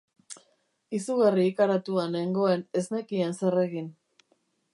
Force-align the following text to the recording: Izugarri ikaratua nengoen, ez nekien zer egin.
Izugarri 0.99 1.45
ikaratua 1.49 2.07
nengoen, 2.15 2.65
ez 2.81 2.87
nekien 2.97 3.39
zer 3.43 3.63
egin. 3.67 3.97